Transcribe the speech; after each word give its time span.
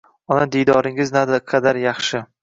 Ona 0.35 0.45
diydoringiz 0.53 1.11
naqadar 1.17 1.79
yaxshi 1.83 2.23